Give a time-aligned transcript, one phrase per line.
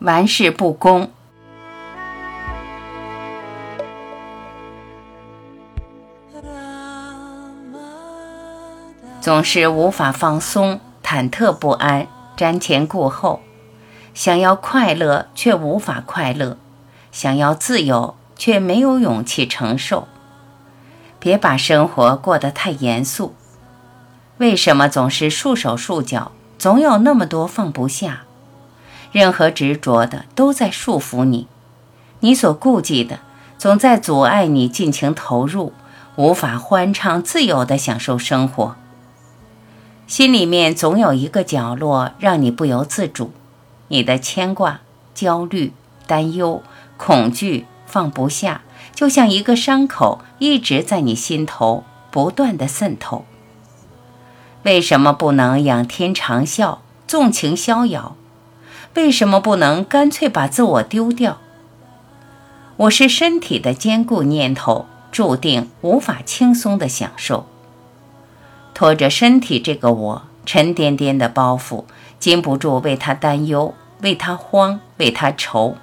[0.00, 1.10] 玩世不恭。
[9.22, 12.06] 总是无法放松，忐忑不安，
[12.36, 13.40] 瞻前顾后，
[14.12, 16.58] 想要快乐却无法快乐，
[17.10, 20.06] 想要自由却没有勇气承受。
[21.18, 23.34] 别把生活过得太严肃。
[24.36, 26.30] 为什么总是束手束脚？
[26.58, 28.25] 总有那么多放不下，
[29.16, 31.46] 任何执着的都在束缚你，
[32.20, 33.20] 你所顾忌的
[33.56, 35.72] 总在阻碍你尽情投入，
[36.16, 38.76] 无法欢畅自由地享受生活。
[40.06, 43.32] 心里面总有一个角落让你不由自主，
[43.88, 44.80] 你的牵挂、
[45.14, 45.72] 焦虑、
[46.06, 46.62] 担忧、
[46.98, 48.60] 恐惧放不下，
[48.94, 53.24] 就像一个伤口，一直在你心头不断的渗透。
[54.64, 58.14] 为什么不能仰天长啸，纵情逍遥？
[58.96, 61.38] 为什么不能干脆把自我丢掉？
[62.78, 67.46] 我是身体的坚固念头，注定无法轻松的享受。
[68.72, 71.84] 拖着身体这个我沉甸甸的包袱，
[72.18, 75.76] 禁不住为他担忧，为他慌，为他愁。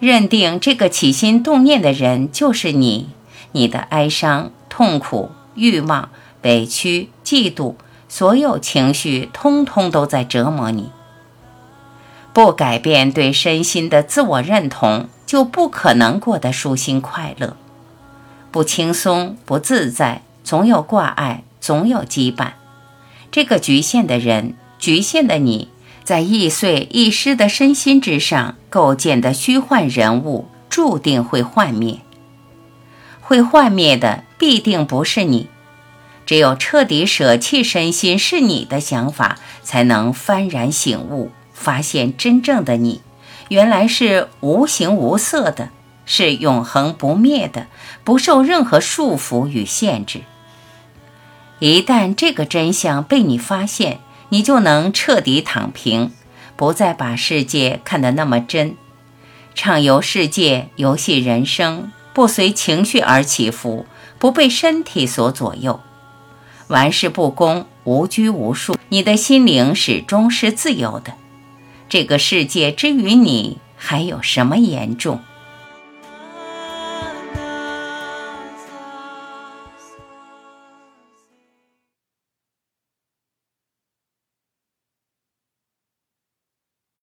[0.00, 3.10] 认定这个起心动念的人就是你，
[3.52, 6.08] 你的哀伤、痛苦、欲望、
[6.42, 7.76] 委屈、嫉妒，
[8.08, 10.90] 所有情绪通通都在折磨你。
[12.38, 17.56] 不改变对身心的自我认同，就不可能过得舒心快乐。
[18.52, 21.42] 不轻松，不自在，总有挂碍。
[21.60, 22.52] 总有羁绊，
[23.32, 25.70] 这个局限的人，局限的你，
[26.04, 31.98] 在易碎易失的身心之上构建的虚幻人物，注定会幻灭。
[33.20, 35.48] 会幻灭的必定不是你。
[36.24, 43.02] 只有彻底舍弃身心是你的想法，才能幡然醒悟，发现真正的你，
[43.48, 45.70] 原来是无形无色的，
[46.06, 47.66] 是永恒不灭的，
[48.04, 50.20] 不受任何束缚与限制。
[51.58, 53.98] 一旦这个真相被你发现，
[54.28, 56.12] 你就能彻底躺平，
[56.56, 58.76] 不再把世界看得那么真，
[59.54, 63.86] 畅游世界，游戏人生，不随情绪而起伏，
[64.18, 65.80] 不被身体所左右，
[66.68, 71.14] 玩世不恭，无拘无束，你的心灵始终是自由的。
[71.88, 75.20] 这个世界之于你，还有什么严重？